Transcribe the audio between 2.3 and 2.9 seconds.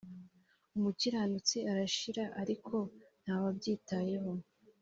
ariko